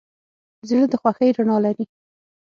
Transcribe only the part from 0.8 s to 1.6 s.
د خوښۍ رڼا